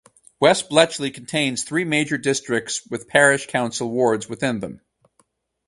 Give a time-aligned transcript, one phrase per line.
[0.39, 4.81] West Bletchley contains three major districts with parish council wards within them.